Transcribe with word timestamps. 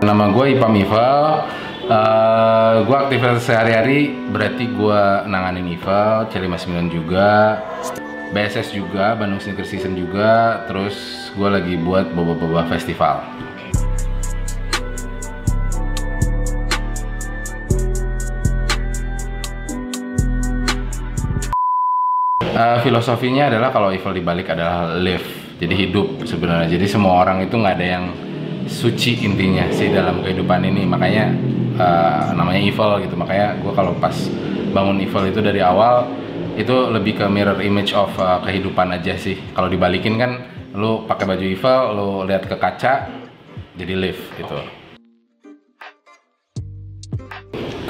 Nama 0.00 0.32
gue 0.32 0.56
Ipam 0.56 0.72
Ival. 0.80 1.44
Uh, 1.84 2.88
gue 2.88 2.96
aktivitas 2.96 3.44
sehari-hari 3.44 4.16
berarti 4.32 4.72
gue 4.72 5.02
nanganin 5.28 5.68
Ival, 5.76 6.24
C59 6.32 6.88
juga, 6.88 7.60
BSS 8.32 8.72
juga, 8.72 9.12
Bandung 9.12 9.44
Sneaker 9.44 9.68
Season 9.68 9.92
juga, 9.92 10.64
terus 10.72 11.28
gue 11.36 11.44
lagi 11.52 11.76
buat 11.76 12.16
boba-boba 12.16 12.64
festival. 12.72 13.20
Uh, 22.56 22.80
filosofinya 22.80 23.52
adalah 23.52 23.68
kalau 23.68 23.92
evil 23.92 24.16
dibalik 24.16 24.48
adalah 24.48 24.96
live, 24.96 25.60
jadi 25.60 25.76
hidup 25.76 26.24
sebenarnya. 26.24 26.72
Jadi 26.72 26.88
semua 26.88 27.20
orang 27.20 27.44
itu 27.44 27.52
nggak 27.52 27.76
ada 27.76 27.88
yang 28.00 28.29
suci 28.80 29.20
intinya 29.20 29.68
sih 29.68 29.92
dalam 29.92 30.24
kehidupan 30.24 30.64
ini. 30.64 30.88
Makanya 30.88 31.36
uh, 31.76 32.32
namanya 32.32 32.64
evil 32.64 33.04
gitu. 33.04 33.12
Makanya 33.20 33.60
gue 33.60 33.72
kalau 33.76 33.92
pas 34.00 34.16
bangun 34.72 34.96
evil 35.04 35.28
itu 35.28 35.44
dari 35.44 35.60
awal 35.60 36.08
itu 36.56 36.72
lebih 36.88 37.20
ke 37.20 37.26
mirror 37.28 37.60
image 37.60 37.92
of 37.92 38.08
uh, 38.16 38.40
kehidupan 38.40 38.96
aja 38.96 39.20
sih. 39.20 39.36
Kalau 39.52 39.68
dibalikin 39.68 40.16
kan, 40.16 40.48
lu 40.72 41.04
pakai 41.04 41.28
baju 41.28 41.44
evil, 41.44 41.80
lu 41.92 42.08
lihat 42.24 42.48
ke 42.48 42.56
kaca, 42.56 43.08
jadi 43.76 43.94
live 43.96 44.20
gitu. 44.40 44.56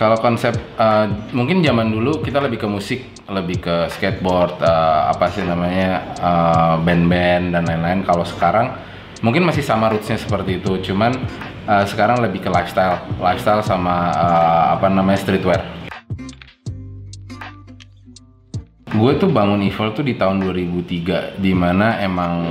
Kalau 0.01 0.17
konsep 0.17 0.57
uh, 0.81 1.13
mungkin 1.37 1.61
zaman 1.61 1.93
dulu 1.93 2.25
kita 2.25 2.41
lebih 2.41 2.65
ke 2.65 2.69
musik, 2.69 3.01
lebih 3.29 3.61
ke 3.61 3.77
skateboard, 3.93 4.57
uh, 4.65 5.13
apa 5.13 5.29
sih 5.29 5.45
namanya 5.45 6.17
band 6.81 7.05
band-band 7.11 7.45
dan 7.53 7.63
lain-lain. 7.69 8.01
Kalau 8.09 8.25
sekarang 8.25 8.81
mungkin 9.21 9.45
masih 9.45 9.65
sama 9.65 9.93
rootsnya 9.93 10.21
seperti 10.21 10.61
itu, 10.61 10.93
cuman 10.93 11.17
uh, 11.69 11.85
sekarang 11.85 12.21
lebih 12.25 12.45
ke 12.45 12.51
lifestyle, 12.53 13.01
lifestyle 13.21 13.65
sama 13.65 14.13
uh, 14.13 14.67
apa 14.77 14.89
namanya 14.89 15.21
streetwear. 15.21 15.61
Gue 18.91 19.15
tuh 19.17 19.31
bangun 19.31 19.63
Evil 19.63 19.95
tuh 19.95 20.03
di 20.03 20.19
tahun 20.19 20.43
2003, 20.43 21.39
di 21.39 21.53
mana 21.55 22.03
emang 22.03 22.43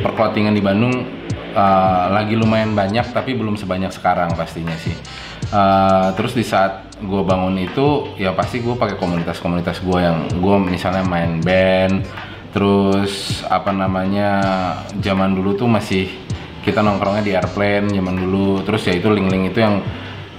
perclothingan 0.00 0.54
di 0.54 0.62
Bandung 0.62 0.94
uh, 1.52 2.06
lagi 2.14 2.38
lumayan 2.38 2.72
banyak, 2.72 3.10
tapi 3.10 3.34
belum 3.34 3.58
sebanyak 3.58 3.90
sekarang 3.90 4.32
pastinya 4.38 4.78
sih 4.78 4.94
uh, 5.52 6.14
terus 6.16 6.32
di 6.34 6.42
saat 6.42 6.88
gue 6.96 7.22
bangun 7.22 7.54
itu 7.60 8.16
ya 8.16 8.32
pasti 8.32 8.64
gue 8.64 8.72
pakai 8.72 8.96
komunitas-komunitas 8.96 9.84
gue 9.84 9.98
yang 10.00 10.26
gue 10.32 10.56
misalnya 10.64 11.04
main 11.04 11.38
band 11.44 12.02
terus 12.56 13.44
apa 13.52 13.68
namanya 13.68 14.40
zaman 15.04 15.36
dulu 15.36 15.60
tuh 15.60 15.68
masih 15.68 16.08
kita 16.64 16.80
nongkrongnya 16.80 17.20
di 17.20 17.32
airplane 17.36 17.92
zaman 17.92 18.16
dulu. 18.16 18.64
Terus 18.64 18.88
ya 18.88 18.96
itu 18.96 19.12
link-link 19.12 19.52
itu 19.52 19.60
yang 19.60 19.84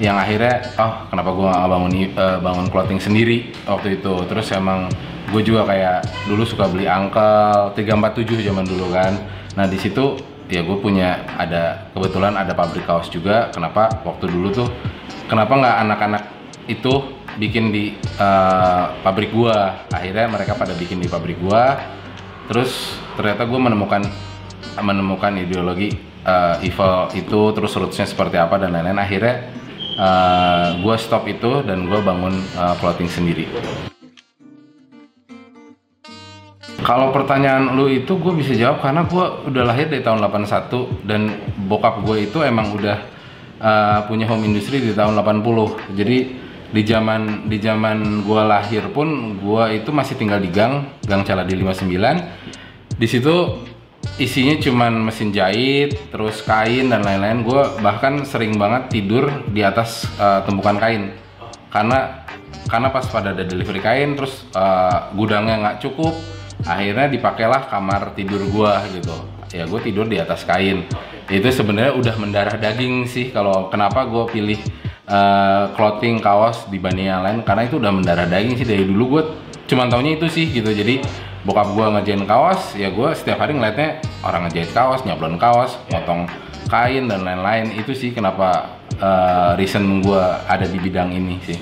yang 0.01 0.17
akhirnya 0.17 0.73
oh 0.81 1.05
kenapa 1.13 1.29
gue 1.29 1.45
gak 1.45 1.69
bangun 1.69 1.93
uh, 2.17 2.37
bangun 2.41 2.67
clothing 2.73 2.97
sendiri 2.97 3.53
waktu 3.69 4.01
itu? 4.01 4.25
Terus 4.25 4.49
emang 4.49 4.89
gue 5.29 5.41
juga 5.45 5.69
kayak 5.69 6.25
dulu 6.25 6.41
suka 6.41 6.65
beli 6.65 6.89
angkel 6.89 7.77
347 7.77 8.49
zaman 8.49 8.65
dulu 8.65 8.89
kan. 8.89 9.13
Nah 9.53 9.69
di 9.69 9.77
situ 9.77 10.17
ya 10.49 10.65
gue 10.65 10.77
punya 10.81 11.21
ada 11.37 11.85
kebetulan 11.93 12.33
ada 12.33 12.57
pabrik 12.57 12.89
kaos 12.89 13.13
juga. 13.13 13.53
Kenapa? 13.53 13.93
Waktu 14.01 14.25
dulu 14.25 14.49
tuh 14.49 14.69
kenapa 15.29 15.53
nggak 15.53 15.77
anak-anak 15.85 16.23
itu 16.65 17.13
bikin 17.37 17.69
di 17.69 17.93
uh, 18.17 18.89
pabrik 19.05 19.29
gua? 19.29 19.85
Akhirnya 19.93 20.25
mereka 20.25 20.57
pada 20.57 20.73
bikin 20.73 20.97
di 20.97 21.05
pabrik 21.05 21.37
gua 21.37 21.96
terus 22.47 22.95
ternyata 23.19 23.43
gue 23.43 23.59
menemukan 23.59 24.03
menemukan 24.79 25.33
ideologi 25.37 25.97
uh, 26.27 26.59
evil 26.61 27.09
itu 27.15 27.39
terus 27.55 27.73
rootsnya 27.77 28.07
seperti 28.07 28.35
apa 28.37 28.59
dan 28.59 28.75
lain-lain. 28.75 28.99
Akhirnya 28.99 29.35
uh, 29.97 30.05
eh, 30.05 30.67
gue 30.81 30.95
stop 30.99 31.23
itu 31.25 31.65
dan 31.65 31.87
gue 31.89 31.99
bangun 32.03 32.33
uh, 32.57 32.75
clothing 32.77 33.09
sendiri. 33.09 33.49
Kalau 36.85 37.11
pertanyaan 37.11 37.75
lu 37.75 37.91
itu 37.91 38.15
gue 38.15 38.33
bisa 38.37 38.55
jawab 38.55 38.79
karena 38.79 39.03
gue 39.03 39.25
udah 39.51 39.63
lahir 39.67 39.91
dari 39.91 39.99
tahun 40.05 40.23
81 40.23 41.03
dan 41.03 41.21
bokap 41.67 42.05
gue 42.05 42.31
itu 42.31 42.39
emang 42.45 42.71
udah 42.71 42.97
uh, 43.59 43.99
punya 44.07 44.23
home 44.29 44.47
industry 44.47 44.79
di 44.79 44.95
tahun 44.95 45.19
80 45.19 45.43
jadi 45.99 46.46
di 46.71 46.83
zaman 46.83 47.47
di 47.47 47.57
zaman 47.63 48.27
gua 48.27 48.43
lahir 48.43 48.91
pun 48.91 49.39
gua 49.39 49.71
itu 49.71 49.89
masih 49.95 50.19
tinggal 50.19 50.43
di 50.43 50.51
gang 50.51 50.99
gang 51.07 51.23
Caladi 51.23 51.55
59 51.55 52.97
di 52.97 53.07
situ 53.07 53.35
isinya 54.17 54.57
cuman 54.57 55.05
mesin 55.05 55.29
jahit 55.29 56.09
terus 56.09 56.41
kain 56.41 56.89
dan 56.89 57.05
lain-lain. 57.05 57.45
Gua 57.45 57.77
bahkan 57.83 58.25
sering 58.25 58.57
banget 58.57 58.89
tidur 58.89 59.29
di 59.51 59.61
atas 59.61 60.09
uh, 60.17 60.41
tumpukan 60.47 60.81
kain. 60.81 61.13
Karena 61.69 62.25
karena 62.71 62.89
pas 62.89 63.05
pada 63.07 63.35
ada 63.35 63.43
delivery 63.45 63.79
kain 63.83 64.17
terus 64.17 64.47
uh, 64.57 65.13
gudangnya 65.13 65.55
nggak 65.59 65.77
cukup 65.83 66.15
akhirnya 66.65 67.07
dipakailah 67.11 67.69
kamar 67.69 68.17
tidur 68.17 68.41
gua 68.49 68.81
gitu. 68.89 69.13
Ya 69.53 69.63
gue 69.63 69.79
tidur 69.79 70.03
di 70.09 70.19
atas 70.19 70.43
kain. 70.43 70.83
Itu 71.31 71.47
sebenarnya 71.47 71.95
udah 71.95 72.15
mendarah 72.19 72.59
daging 72.59 73.07
sih 73.07 73.31
kalau 73.31 73.71
kenapa 73.71 74.03
gue 74.03 74.27
pilih 74.27 74.59
uh, 75.07 75.71
clothing 75.73 76.19
kaos 76.19 76.67
dibanding 76.67 77.09
yang 77.09 77.23
lain 77.23 77.41
karena 77.41 77.65
itu 77.65 77.79
udah 77.79 77.91
mendarah 77.91 78.27
daging 78.27 78.55
sih 78.59 78.67
dari 78.67 78.83
dulu. 78.83 79.17
Gue 79.17 79.23
cuma 79.67 79.87
taunya 79.87 80.19
itu 80.19 80.27
sih 80.27 80.51
gitu. 80.51 80.69
Jadi 80.69 81.01
bokap 81.47 81.71
gue 81.73 81.85
ngejahit 81.97 82.27
kaos 82.27 82.75
ya 82.75 82.91
gue 82.91 83.09
setiap 83.15 83.39
hari 83.39 83.55
ngeliatnya 83.55 84.03
orang 84.21 84.47
ngejahit 84.47 84.71
kaos 84.75 85.07
nyablon 85.07 85.39
kaos 85.39 85.79
motong 85.89 86.27
kain 86.67 87.07
dan 87.07 87.23
lain-lain. 87.23 87.71
Itu 87.79 87.95
sih 87.95 88.11
kenapa 88.11 88.79
uh, 88.99 89.55
reason 89.55 90.03
gue 90.03 90.23
ada 90.45 90.67
di 90.67 90.77
bidang 90.77 91.15
ini 91.15 91.39
sih. 91.43 91.57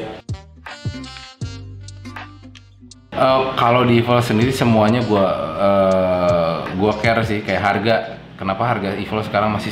Uh, 3.15 3.55
kalau 3.55 3.87
di 3.87 4.03
Evil 4.03 4.19
sendiri 4.19 4.51
semuanya 4.51 4.99
gue 4.99 5.25
uh, 5.55 6.67
gua 6.75 6.91
care 6.99 7.23
sih 7.23 7.39
kayak 7.39 7.63
harga. 7.63 7.95
Kenapa 8.35 8.67
harga 8.67 8.91
Evo 8.99 9.23
sekarang 9.23 9.55
masih 9.55 9.71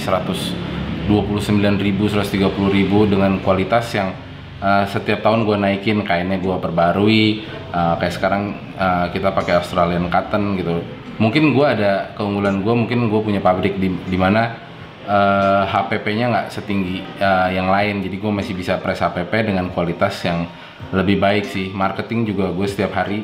129.000 1.07 1.79
130.000 1.79 3.11
dengan 3.11 3.31
kualitas 3.43 3.91
yang 3.95 4.15
uh, 4.63 4.85
setiap 4.87 5.19
tahun 5.23 5.43
gue 5.43 5.57
naikin 5.59 6.01
kainnya 6.07 6.39
gue 6.39 6.55
perbarui 6.57 7.43
uh, 7.75 7.99
kayak 7.99 8.13
sekarang 8.15 8.43
uh, 8.79 9.11
kita 9.11 9.35
pakai 9.35 9.59
Australian 9.59 10.07
cotton 10.07 10.55
gitu. 10.55 10.79
Mungkin 11.21 11.53
gue 11.53 11.65
ada 11.67 12.15
keunggulan 12.17 12.63
gue 12.63 12.73
mungkin 12.73 13.11
gue 13.11 13.21
punya 13.21 13.41
pabrik 13.43 13.77
di, 13.77 13.91
di 13.91 14.17
mana 14.17 14.57
uh, 15.05 15.63
HPP-nya 15.67 16.25
nggak 16.31 16.47
setinggi 16.49 17.21
uh, 17.21 17.49
yang 17.51 17.67
lain. 17.67 18.01
Jadi 18.01 18.15
gue 18.17 18.31
masih 18.31 18.53
bisa 18.55 18.79
press 18.79 19.03
HPP 19.03 19.53
dengan 19.53 19.69
kualitas 19.69 20.17
yang 20.25 20.47
lebih 20.89 21.19
baik 21.21 21.45
sih. 21.45 21.69
Marketing 21.69 22.25
juga 22.25 22.49
gue 22.49 22.65
setiap 22.65 22.97
hari 22.97 23.23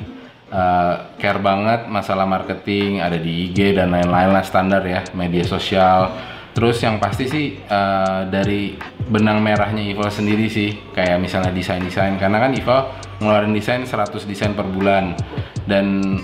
uh, 0.53 1.15
care 1.17 1.41
banget 1.41 1.89
masalah 1.89 2.25
marketing 2.29 3.01
ada 3.01 3.17
di 3.17 3.49
IG 3.49 3.77
dan 3.77 3.93
lain-lain 3.93 4.29
lah 4.33 4.45
standar 4.45 4.83
ya 4.85 5.05
media 5.17 5.45
sosial 5.45 6.13
terus 6.59 6.83
yang 6.83 6.99
pasti 6.99 7.23
sih 7.23 7.55
uh, 7.71 8.27
dari 8.27 8.75
benang 9.07 9.39
merahnya 9.39 9.79
Evil 9.79 10.11
sendiri 10.11 10.51
sih 10.51 10.75
kayak 10.91 11.15
misalnya 11.15 11.55
desain-desain. 11.55 12.19
Karena 12.19 12.35
kan 12.43 12.51
Evil 12.51 12.83
ngeluarin 13.23 13.55
desain 13.55 13.87
100 13.87 14.27
desain 14.27 14.51
per 14.51 14.67
bulan. 14.67 15.15
Dan 15.63 16.19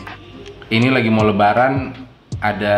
ini 0.68 0.92
lagi 0.92 1.08
mau 1.08 1.24
lebaran 1.24 1.96
ada 2.44 2.76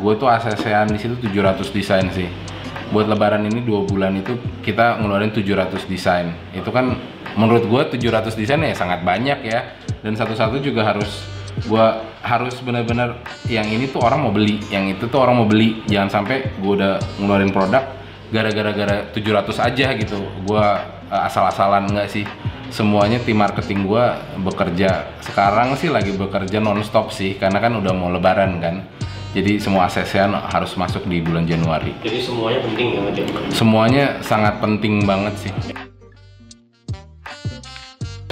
gue 0.00 0.14
tuh 0.16 0.32
asesan 0.32 0.96
di 0.96 0.98
situ 0.98 1.20
700 1.28 1.60
desain 1.76 2.08
sih. 2.08 2.24
Buat 2.88 3.12
lebaran 3.12 3.44
ini 3.52 3.60
dua 3.60 3.84
bulan 3.84 4.16
itu 4.16 4.40
kita 4.64 4.96
ngeluarin 5.04 5.28
700 5.28 5.84
desain. 5.84 6.32
Itu 6.56 6.72
kan 6.72 6.96
menurut 7.36 7.68
gue 7.68 8.00
700 8.00 8.32
desain 8.32 8.64
ya 8.64 8.72
sangat 8.72 9.04
banyak 9.04 9.44
ya. 9.44 9.76
Dan 10.00 10.16
satu-satu 10.16 10.56
juga 10.56 10.88
harus 10.88 11.20
gue 11.68 11.86
harus 12.24 12.56
benar-benar 12.64 13.20
yang 13.52 13.68
ini 13.68 13.84
tuh 13.84 14.00
orang 14.00 14.24
mau 14.24 14.32
beli 14.32 14.64
yang 14.72 14.88
itu 14.88 15.04
tuh 15.12 15.20
orang 15.20 15.44
mau 15.44 15.46
beli. 15.46 15.84
Jangan 15.84 16.08
sampai 16.08 16.56
gue 16.56 16.72
udah 16.80 16.96
ngeluarin 17.20 17.52
produk 17.52 17.84
gara-gara 18.32 18.72
gara 18.72 18.96
700 19.12 19.52
aja 19.60 19.86
gitu. 20.00 20.18
Gue 20.48 20.64
uh, 21.12 21.26
asal-asalan 21.28 21.92
nggak 21.92 22.08
sih? 22.08 22.24
Semuanya 22.72 23.20
tim 23.20 23.38
marketing 23.38 23.84
gue 23.86 24.04
bekerja. 24.40 25.14
Sekarang 25.20 25.76
sih 25.76 25.92
lagi 25.92 26.16
bekerja 26.16 26.58
non-stop 26.58 27.12
sih 27.12 27.36
karena 27.36 27.60
kan 27.60 27.76
udah 27.76 27.92
mau 27.92 28.08
lebaran 28.08 28.58
kan. 28.58 28.82
Jadi 29.34 29.58
semua 29.58 29.90
asesan 29.90 30.30
harus 30.30 30.78
masuk 30.78 31.10
di 31.10 31.18
bulan 31.18 31.44
Januari. 31.44 31.90
Jadi 32.06 32.22
semuanya 32.22 32.60
penting 32.70 32.86
ya 32.94 33.02
Semuanya 33.50 34.04
sangat 34.22 34.62
penting 34.62 35.02
banget 35.02 35.34
sih. 35.38 35.52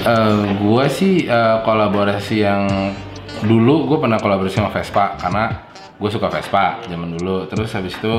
Uh, 0.03 0.47
gue 0.59 0.85
sih 0.91 1.15
uh, 1.31 1.63
kolaborasi 1.63 2.43
yang 2.43 2.95
dulu 3.41 3.89
gue 3.89 3.99
pernah 3.99 4.21
kolaborasi 4.21 4.61
sama 4.61 4.69
Vespa 4.69 5.17
karena 5.17 5.73
gue 5.97 6.11
suka 6.11 6.29
Vespa 6.29 6.85
zaman 6.85 7.17
dulu. 7.17 7.49
Terus 7.49 7.71
habis 7.73 7.97
itu 7.97 8.15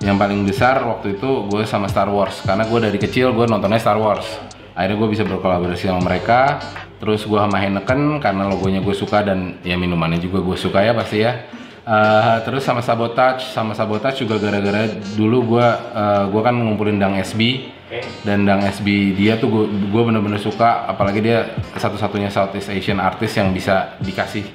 yang 0.00 0.16
paling 0.16 0.46
besar 0.46 0.80
waktu 0.86 1.20
itu 1.20 1.50
gue 1.50 1.62
sama 1.68 1.90
Star 1.90 2.08
Wars. 2.08 2.40
Karena 2.46 2.64
gue 2.64 2.78
dari 2.80 2.98
kecil 2.98 3.36
gue 3.36 3.44
nontonnya 3.44 3.82
Star 3.82 3.98
Wars. 4.00 4.24
Akhirnya 4.74 4.96
gue 4.98 5.08
bisa 5.10 5.22
berkolaborasi 5.26 5.86
sama 5.90 6.00
mereka. 6.02 6.62
Terus 7.02 7.26
gue 7.26 7.38
sama 7.38 7.60
Heineken 7.60 8.22
karena 8.22 8.48
logonya 8.48 8.80
gue 8.80 8.94
suka 8.96 9.20
dan 9.20 9.60
ya 9.60 9.76
minumannya 9.76 10.22
juga 10.22 10.40
gue 10.40 10.56
suka 10.56 10.80
ya 10.80 10.96
pasti 10.96 11.20
ya. 11.20 11.44
Uh, 11.84 12.40
terus 12.48 12.64
sama 12.64 12.80
sabotage, 12.80 13.52
sama 13.52 13.76
sabotage 13.76 14.24
juga 14.24 14.40
gara-gara 14.40 14.88
dulu 15.20 15.52
gue 15.52 15.66
uh, 15.92 16.24
gua 16.32 16.40
kan 16.40 16.56
ngumpulin 16.56 16.96
Dang 16.96 17.12
SB 17.20 17.68
dan 18.24 18.48
Dang 18.48 18.64
SB 18.64 19.14
dia 19.14 19.36
tuh 19.36 19.48
gue 19.50 19.64
gue 19.90 20.02
bener-bener 20.02 20.40
suka, 20.40 20.88
apalagi 20.88 21.20
dia 21.20 21.54
satu-satunya 21.76 22.32
Southeast 22.32 22.72
Asian 22.72 22.98
artist 22.98 23.36
yang 23.36 23.52
bisa 23.52 23.98
dikasih 24.00 24.46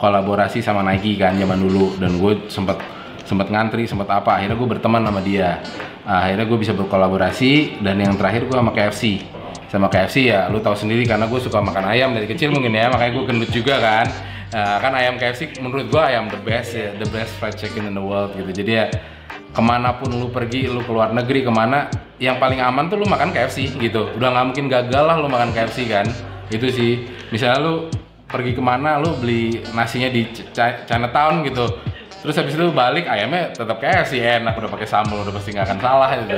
kolaborasi 0.00 0.64
sama 0.64 0.80
Nike 0.86 1.18
kan 1.20 1.36
zaman 1.36 1.60
dulu. 1.60 1.98
Dan 2.00 2.16
gue 2.16 2.48
sempet 2.48 2.80
sempet 3.28 3.52
ngantri, 3.52 3.84
sempet 3.84 4.08
apa, 4.08 4.40
akhirnya 4.40 4.56
gue 4.56 4.68
berteman 4.68 5.04
sama 5.04 5.20
dia, 5.20 5.60
akhirnya 6.08 6.48
gue 6.48 6.58
bisa 6.58 6.72
berkolaborasi 6.72 7.84
dan 7.84 8.00
yang 8.00 8.16
terakhir 8.16 8.48
gue 8.48 8.56
sama 8.56 8.72
KFC 8.72 9.36
sama 9.68 9.92
KFC 9.92 10.32
ya 10.32 10.48
lu 10.48 10.64
tahu 10.64 10.72
sendiri 10.72 11.04
karena 11.04 11.28
gue 11.28 11.36
suka 11.44 11.60
makan 11.60 11.92
ayam 11.92 12.16
dari 12.16 12.24
kecil 12.24 12.48
mungkin 12.48 12.72
ya 12.72 12.88
makanya 12.88 13.12
gue 13.20 13.24
gendut 13.28 13.50
juga 13.52 13.76
kan. 13.76 14.08
Uh, 14.48 14.80
kan 14.80 14.96
ayam 14.96 15.20
KFC 15.20 15.60
menurut 15.60 15.92
gua 15.92 16.08
ayam 16.08 16.24
the 16.32 16.40
best 16.40 16.72
ya 16.72 16.88
the 16.96 17.04
best 17.12 17.36
fried 17.36 17.52
chicken 17.52 17.84
in 17.84 17.92
the 17.92 18.00
world 18.00 18.32
gitu. 18.32 18.48
Jadi 18.48 18.70
ya 18.72 18.88
ke 19.52 19.60
mana 19.60 19.92
pun 20.00 20.08
lu 20.08 20.32
pergi 20.32 20.72
lu 20.72 20.80
keluar 20.88 21.12
negeri 21.12 21.44
ke 21.44 21.52
mana 21.52 21.92
yang 22.18 22.42
paling 22.42 22.58
aman 22.58 22.90
tuh 22.90 22.98
lu 22.98 23.06
makan 23.06 23.30
KFC 23.30 23.78
gitu. 23.78 24.10
Udah 24.18 24.34
nggak 24.34 24.46
mungkin 24.50 24.66
gagal 24.66 25.04
lah 25.06 25.16
lu 25.18 25.30
makan 25.30 25.54
KFC 25.54 25.86
kan. 25.86 26.06
Itu 26.50 26.70
sih. 26.70 27.06
Misalnya 27.30 27.58
lu 27.62 27.74
pergi 28.28 28.52
ke 28.52 28.62
mana 28.62 29.00
lu 29.00 29.16
beli 29.16 29.62
nasinya 29.72 30.10
di 30.10 30.26
Chinatown 30.86 31.46
gitu. 31.46 31.66
Terus 32.18 32.34
habis 32.34 32.58
itu 32.58 32.66
balik 32.74 33.06
ayamnya 33.06 33.54
tetap 33.54 33.78
KFC 33.78 34.18
enak 34.18 34.58
udah 34.58 34.70
pakai 34.70 34.88
sambal 34.90 35.22
udah 35.22 35.32
pasti 35.32 35.54
nggak 35.54 35.66
akan 35.70 35.78
salah 35.78 36.10
gitu. 36.18 36.34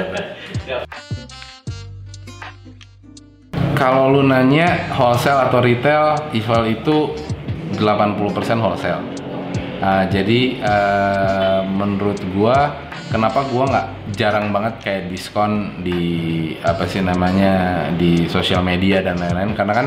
Kalau 3.81 4.12
lu 4.12 4.21
nanya 4.29 4.93
wholesale 4.93 5.49
atau 5.49 5.65
retail, 5.65 6.12
Ival 6.37 6.69
itu 6.69 7.17
80% 7.81 8.61
wholesale. 8.61 9.00
Nah, 9.81 10.05
jadi 10.05 10.61
uh, 10.61 11.65
menurut 11.65 12.21
gua 12.37 12.77
kenapa 13.10 13.44
gua 13.50 13.66
nggak 13.66 13.86
jarang 14.14 14.54
banget 14.54 14.74
kayak 14.80 15.02
diskon 15.10 15.82
di 15.82 16.00
apa 16.62 16.86
sih 16.86 17.02
namanya 17.02 17.86
di 17.98 18.30
sosial 18.30 18.62
media 18.62 19.02
dan 19.02 19.18
lain-lain? 19.18 19.52
Karena 19.58 19.74
kan 19.74 19.86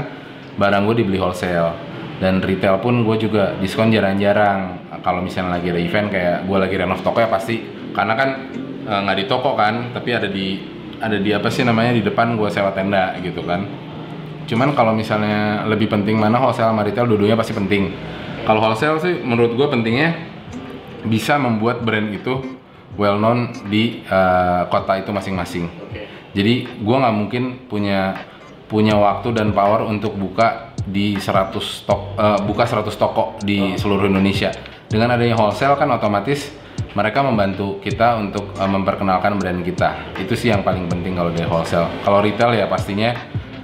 barang 0.60 0.82
gue 0.86 0.96
dibeli 1.02 1.18
wholesale. 1.18 1.74
Dan 2.22 2.40
retail 2.40 2.80
pun 2.80 3.04
gue 3.04 3.16
juga 3.18 3.58
diskon 3.58 3.90
jarang-jarang. 3.90 4.92
Kalau 5.02 5.20
misalnya 5.20 5.60
lagi 5.60 5.74
ada 5.74 5.82
event 5.82 6.08
kayak 6.08 6.38
gue 6.46 6.58
lagi 6.60 6.76
renov 6.78 7.02
toko 7.02 7.20
ya 7.20 7.28
pasti. 7.28 7.60
Karena 7.92 8.14
kan 8.16 8.30
eh, 8.86 9.00
nggak 9.04 9.18
uh, 9.18 9.20
di 9.20 9.26
toko 9.26 9.58
kan 9.58 9.92
tapi 9.92 10.10
ada 10.14 10.30
di 10.30 10.62
ada 11.04 11.20
di 11.20 11.36
apa 11.36 11.52
sih 11.52 11.68
namanya 11.68 11.92
di 11.92 12.04
depan 12.06 12.40
gue 12.40 12.48
sewa 12.48 12.72
tenda 12.72 13.18
gitu 13.20 13.44
kan. 13.44 13.66
Cuman 14.48 14.76
kalau 14.76 14.96
misalnya 14.96 15.68
lebih 15.68 15.88
penting 15.88 16.20
mana 16.20 16.40
wholesale 16.40 16.72
sama 16.72 16.84
retail, 16.84 17.08
dua-duanya 17.08 17.40
pasti 17.40 17.56
penting. 17.56 17.92
Kalau 18.44 18.60
wholesale 18.60 19.00
sih 19.00 19.24
menurut 19.24 19.56
gue 19.56 19.68
pentingnya 19.68 20.16
bisa 21.04 21.36
membuat 21.36 21.84
brand 21.84 22.08
itu 22.12 22.63
well 22.98 23.18
known 23.18 23.52
di 23.68 24.02
uh, 24.08 24.66
kota 24.70 25.00
itu 25.02 25.10
masing-masing. 25.10 25.66
Jadi 26.34 26.66
gue 26.66 26.96
nggak 26.98 27.16
mungkin 27.16 27.44
punya 27.70 28.18
punya 28.66 28.98
waktu 28.98 29.38
dan 29.38 29.54
power 29.54 29.86
untuk 29.86 30.18
buka 30.18 30.74
di 30.84 31.16
100 31.16 31.54
tok 31.86 32.02
uh, 32.18 32.40
buka 32.42 32.66
100 32.66 32.90
toko 32.98 33.38
di 33.46 33.78
seluruh 33.78 34.10
Indonesia. 34.10 34.50
Dengan 34.90 35.14
adanya 35.14 35.38
wholesale 35.38 35.78
kan 35.78 35.90
otomatis 35.94 36.50
mereka 36.94 37.22
membantu 37.26 37.82
kita 37.82 38.18
untuk 38.18 38.54
uh, 38.58 38.70
memperkenalkan 38.70 39.38
brand 39.38 39.62
kita. 39.62 40.14
Itu 40.18 40.34
sih 40.34 40.50
yang 40.50 40.66
paling 40.66 40.90
penting 40.90 41.14
kalau 41.14 41.30
dari 41.30 41.46
wholesale. 41.46 41.90
Kalau 42.02 42.20
retail 42.22 42.58
ya 42.58 42.66
pastinya 42.66 43.14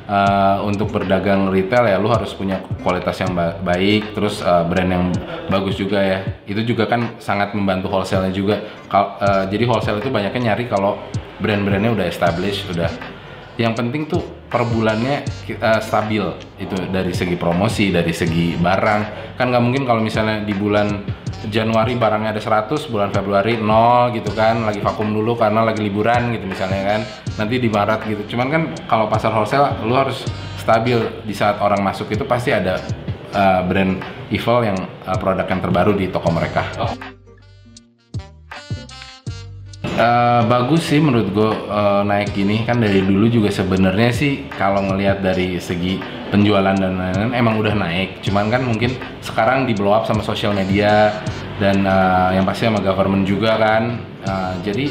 uh, 0.09 0.65
untuk 0.65 0.89
berdagang 0.89 1.53
retail 1.53 1.85
ya 1.85 2.01
lu 2.01 2.09
harus 2.09 2.33
punya 2.33 2.65
kualitas 2.81 3.15
yang 3.21 3.37
ba 3.37 3.53
baik 3.61 4.17
terus 4.17 4.41
uh, 4.41 4.65
brand 4.65 4.89
yang 4.89 5.05
bagus 5.47 5.77
juga 5.77 6.01
ya. 6.01 6.19
Itu 6.49 6.65
juga 6.65 6.89
kan 6.89 7.21
sangat 7.21 7.53
membantu 7.53 7.93
wholesale 7.93 8.33
juga. 8.33 8.65
Kal 8.89 9.21
uh, 9.21 9.43
jadi 9.45 9.63
wholesale 9.69 10.01
itu 10.01 10.09
banyaknya 10.09 10.51
nyari 10.51 10.65
kalau 10.65 10.97
brand-brandnya 11.39 11.93
udah 11.95 12.05
established 12.09 12.67
udah 12.73 12.89
yang 13.59 13.75
penting 13.75 14.07
tuh 14.07 14.23
per 14.47 14.63
bulannya 14.63 15.27
uh, 15.59 15.81
stabil 15.83 16.23
itu 16.57 16.75
dari 16.89 17.11
segi 17.11 17.35
promosi 17.35 17.91
dari 17.91 18.15
segi 18.15 18.55
barang 18.55 19.35
kan 19.35 19.51
nggak 19.51 19.63
mungkin 19.63 19.83
kalau 19.83 19.99
misalnya 19.99 20.41
di 20.47 20.55
bulan 20.55 21.03
Januari 21.47 21.95
barangnya 21.95 22.35
ada 22.35 22.43
100, 22.43 22.91
bulan 22.91 23.15
Februari 23.15 23.55
0 23.55 24.11
gitu 24.11 24.35
kan, 24.35 24.59
lagi 24.67 24.83
vakum 24.83 25.07
dulu 25.07 25.39
karena 25.39 25.63
lagi 25.63 25.79
liburan 25.87 26.35
gitu 26.35 26.43
misalnya 26.43 26.83
kan. 26.83 27.01
Nanti 27.39 27.63
di 27.63 27.71
Maret 27.71 28.03
gitu. 28.11 28.35
Cuman 28.35 28.47
kan 28.51 28.61
kalau 28.91 29.07
pasar 29.07 29.31
wholesale 29.31 29.71
lu 29.87 29.95
harus 29.95 30.27
stabil 30.59 30.99
di 31.23 31.31
saat 31.31 31.63
orang 31.63 31.79
masuk 31.79 32.11
itu 32.11 32.27
pasti 32.27 32.51
ada 32.51 32.83
uh, 33.31 33.63
brand 33.63 34.03
Evil 34.29 34.59
yang 34.61 34.77
uh, 35.07 35.17
produk 35.17 35.47
yang 35.47 35.63
terbaru 35.63 35.95
di 35.95 36.11
toko 36.11 36.27
mereka. 36.27 36.67
Oh. 36.75 37.18
Uh, 39.99 40.47
bagus 40.47 40.87
sih 40.87 41.03
menurut 41.03 41.27
gue 41.35 41.51
uh, 41.67 42.07
naik 42.07 42.31
gini 42.31 42.63
kan 42.63 42.79
dari 42.79 43.03
dulu 43.03 43.27
juga 43.27 43.51
sebenarnya 43.51 44.15
sih 44.15 44.47
kalau 44.47 44.79
ngelihat 44.87 45.19
dari 45.19 45.59
segi 45.59 45.99
penjualan 46.31 46.71
dan 46.71 46.95
lain-lain 46.95 47.35
emang 47.35 47.59
udah 47.59 47.75
naik. 47.75 48.23
Cuman 48.23 48.47
kan 48.47 48.63
mungkin 48.63 48.95
sekarang 49.19 49.67
di 49.67 49.75
blow 49.75 49.91
up 49.91 50.07
sama 50.07 50.23
sosial 50.23 50.55
media 50.55 51.19
dan 51.59 51.83
uh, 51.83 52.31
yang 52.31 52.47
pasti 52.47 52.71
sama 52.71 52.79
government 52.79 53.27
juga 53.27 53.59
kan. 53.59 53.99
Uh, 54.23 54.55
jadi 54.63 54.87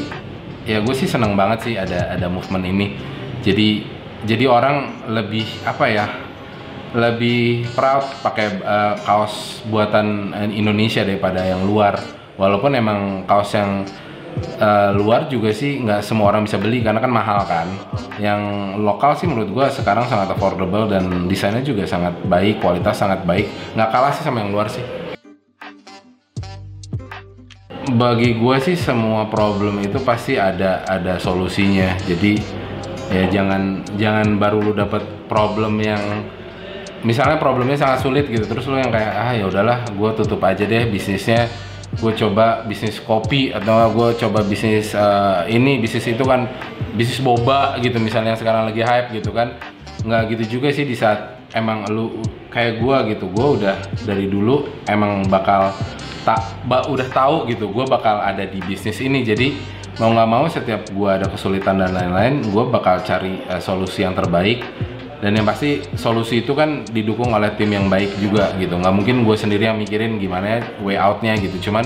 ya 0.69 0.77
gue 0.85 0.93
sih 0.93 1.09
seneng 1.09 1.33
banget 1.33 1.65
sih 1.65 1.73
ada 1.73 2.13
ada 2.13 2.29
movement 2.29 2.69
ini. 2.69 2.93
Jadi 3.41 3.89
jadi 4.29 4.45
orang 4.45 5.09
lebih 5.09 5.49
apa 5.65 5.89
ya 5.89 6.05
lebih 6.93 7.65
proud 7.73 8.05
pakai 8.21 8.61
uh, 8.61 8.93
kaos 9.01 9.65
buatan 9.73 10.37
Indonesia 10.53 11.01
daripada 11.01 11.41
yang 11.41 11.65
luar. 11.65 11.97
Walaupun 12.37 12.77
emang 12.77 13.25
kaos 13.25 13.57
yang 13.57 13.89
uh, 14.59 14.91
luar 14.95 15.27
juga 15.31 15.51
sih 15.55 15.79
nggak 15.83 16.01
semua 16.01 16.31
orang 16.33 16.45
bisa 16.47 16.59
beli 16.59 16.83
karena 16.83 16.99
kan 16.99 17.11
mahal 17.11 17.41
kan. 17.47 17.67
Yang 18.19 18.41
lokal 18.81 19.15
sih 19.15 19.27
menurut 19.27 19.49
gue 19.51 19.65
sekarang 19.71 20.07
sangat 20.07 20.33
affordable 20.35 20.87
dan 20.87 21.27
desainnya 21.27 21.63
juga 21.63 21.87
sangat 21.87 22.17
baik, 22.25 22.59
kualitas 22.63 22.99
sangat 22.99 23.23
baik. 23.23 23.47
Nggak 23.75 23.89
kalah 23.89 24.11
sih 24.15 24.23
sama 24.23 24.43
yang 24.43 24.51
luar 24.51 24.67
sih. 24.67 24.83
Bagi 27.89 28.37
gue 28.37 28.57
sih 28.61 28.77
semua 28.77 29.25
problem 29.27 29.81
itu 29.81 29.97
pasti 30.03 30.37
ada 30.37 30.85
ada 30.85 31.17
solusinya. 31.17 31.97
Jadi 32.05 32.37
ya 33.09 33.25
jangan 33.27 33.81
jangan 33.97 34.37
baru 34.37 34.61
lu 34.61 34.73
dapet 34.77 35.01
problem 35.25 35.81
yang 35.81 36.01
misalnya 37.01 37.39
problemnya 37.39 37.79
sangat 37.79 38.03
sulit 38.03 38.25
gitu 38.27 38.43
terus 38.43 38.67
lu 38.67 38.75
yang 38.75 38.91
kayak 38.91 39.13
ah 39.15 39.31
ya 39.31 39.47
udahlah 39.47 39.87
gue 39.87 40.09
tutup 40.19 40.43
aja 40.43 40.67
deh 40.67 40.83
bisnisnya 40.91 41.47
gue 41.97 42.13
coba 42.13 42.61
bisnis 42.69 43.01
kopi 43.01 43.49
atau 43.49 43.89
gue 43.89 44.09
coba 44.21 44.45
bisnis 44.45 44.93
uh, 44.93 45.41
ini 45.49 45.81
bisnis 45.81 46.05
itu 46.05 46.21
kan 46.21 46.45
bisnis 46.93 47.17
boba 47.25 47.81
gitu 47.81 47.97
misalnya 47.97 48.37
sekarang 48.37 48.69
lagi 48.69 48.85
hype 48.85 49.09
gitu 49.17 49.33
kan. 49.33 49.57
Nggak 50.05 50.21
gitu 50.37 50.59
juga 50.59 50.69
sih 50.69 50.85
di 50.85 50.93
saat 50.93 51.41
emang 51.57 51.89
lu 51.89 52.21
kayak 52.53 52.77
gue 52.77 52.97
gitu. 53.17 53.25
Gue 53.33 53.47
udah 53.57 53.75
dari 54.05 54.29
dulu 54.29 54.69
emang 54.85 55.25
bakal 55.27 55.73
tak 56.21 56.39
ba, 56.69 56.85
udah 56.85 57.07
tahu 57.09 57.49
gitu 57.49 57.71
gue 57.73 57.85
bakal 57.89 58.21
ada 58.21 58.45
di 58.45 58.61
bisnis 58.61 59.01
ini. 59.01 59.25
Jadi 59.25 59.57
mau 59.97 60.13
nggak 60.13 60.29
mau 60.29 60.45
setiap 60.47 60.87
gue 60.93 61.09
ada 61.09 61.27
kesulitan 61.27 61.81
dan 61.81 61.91
lain-lain 61.91 62.45
gue 62.45 62.63
bakal 62.71 63.01
cari 63.03 63.43
uh, 63.49 63.59
solusi 63.59 64.05
yang 64.05 64.15
terbaik 64.15 64.63
dan 65.19 65.35
yang 65.35 65.43
pasti 65.43 65.83
solusi 65.99 66.43
itu 66.43 66.55
kan 66.55 66.87
didukung 66.87 67.35
oleh 67.35 67.51
tim 67.59 67.67
yang 67.71 67.91
baik 67.91 68.15
juga 68.23 68.55
gitu. 68.55 68.79
Nggak 68.79 68.95
mungkin 68.95 69.15
gue 69.27 69.35
sendiri 69.35 69.67
yang 69.67 69.75
mikirin 69.75 70.15
gimana 70.15 70.63
way 70.79 70.95
outnya 70.95 71.35
gitu. 71.35 71.69
Cuman 71.69 71.83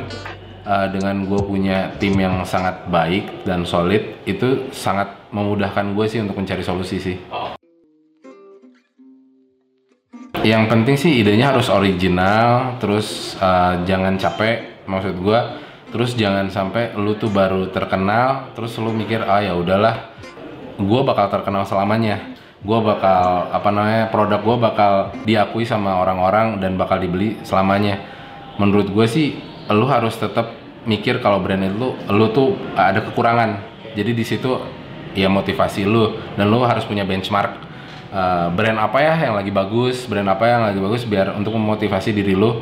uh, 0.69 0.87
dengan 0.93 1.25
gue 1.25 1.41
punya 1.41 1.89
tim 1.97 2.13
yang 2.13 2.45
sangat 2.45 2.85
baik 2.93 3.41
dan 3.41 3.65
solid 3.65 4.21
itu 4.29 4.69
sangat 4.69 5.09
memudahkan 5.33 5.97
gue 5.97 6.05
sih 6.05 6.21
untuk 6.21 6.37
mencari 6.37 6.61
solusi 6.61 6.97
sih. 7.01 7.17
Yang 10.43 10.63
penting 10.69 10.95
sih 10.99 11.23
idenya 11.23 11.55
harus 11.55 11.71
original 11.73 12.77
terus 12.77 13.39
uh, 13.39 13.81
jangan 13.87 14.19
capek 14.19 14.85
maksud 14.85 15.15
gue 15.15 15.39
terus 15.89 16.17
jangan 16.19 16.51
sampai 16.51 16.91
lu 16.99 17.15
tuh 17.15 17.31
baru 17.31 17.71
terkenal 17.71 18.51
terus 18.57 18.75
lu 18.81 18.91
mikir 18.91 19.23
ah 19.23 19.39
ya 19.39 19.55
udahlah 19.55 20.11
gue 20.75 21.01
bakal 21.05 21.31
terkenal 21.31 21.63
selamanya 21.63 22.33
gue 22.63 22.79
bakal 22.79 23.51
apa 23.51 23.69
namanya 23.75 24.07
produk 24.07 24.39
gue 24.39 24.57
bakal 24.57 24.93
diakui 25.27 25.67
sama 25.67 25.99
orang-orang 25.99 26.63
dan 26.63 26.79
bakal 26.79 26.95
dibeli 26.95 27.35
selamanya. 27.43 27.99
Menurut 28.55 28.87
gue 28.87 29.05
sih 29.05 29.35
lu 29.67 29.83
harus 29.83 30.15
tetap 30.15 30.55
mikir 30.87 31.19
kalau 31.19 31.43
brand 31.43 31.59
itu 31.59 31.91
lu 32.07 32.25
tuh 32.31 32.55
ada 32.79 33.03
kekurangan. 33.03 33.59
Jadi 33.99 34.11
di 34.15 34.23
situ 34.23 34.63
ya 35.11 35.27
motivasi 35.27 35.83
lu. 35.83 36.15
Dan 36.39 36.47
lu 36.47 36.63
harus 36.63 36.87
punya 36.87 37.03
benchmark. 37.03 37.75
Uh, 38.13 38.47
brand 38.53 38.77
apa 38.77 39.01
ya 39.01 39.25
yang 39.25 39.33
lagi 39.33 39.49
bagus 39.49 40.05
brand 40.05 40.29
apa 40.29 40.45
yang 40.45 40.61
lagi 40.69 40.77
bagus 40.77 41.01
biar 41.01 41.33
untuk 41.33 41.57
memotivasi 41.57 42.13
diri 42.13 42.37
lu 42.37 42.61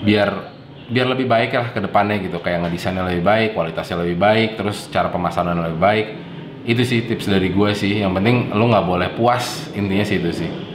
biar 0.00 0.56
biar 0.88 1.06
lebih 1.12 1.28
baik 1.28 1.52
lah 1.54 1.68
ke 1.70 1.78
depannya 1.78 2.18
gitu. 2.18 2.42
Kayak 2.42 2.66
ngedesainnya 2.66 3.06
lebih 3.06 3.22
baik 3.22 3.54
kualitasnya 3.54 4.02
lebih 4.02 4.18
baik 4.18 4.58
terus 4.58 4.90
cara 4.90 5.06
pemasaran 5.06 5.54
lebih 5.54 5.78
baik 5.78 6.06
itu 6.66 6.82
sih 6.82 7.06
tips 7.06 7.30
dari 7.30 7.54
gue 7.54 7.70
sih. 7.72 8.02
Yang 8.02 8.12
penting 8.18 8.36
lo 8.50 8.66
nggak 8.66 8.86
boleh 8.86 9.08
puas. 9.14 9.70
Intinya 9.78 10.02
sih 10.02 10.18
itu 10.18 10.30
sih 10.34 10.65